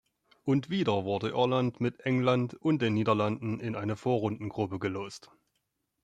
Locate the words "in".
3.59-3.75